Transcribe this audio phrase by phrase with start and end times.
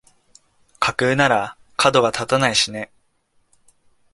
[0.79, 2.91] 架空ならかどが立たないしね